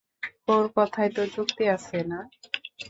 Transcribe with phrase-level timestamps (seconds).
[0.47, 2.19] ওর কথায় তো যুক্তি আছে, না?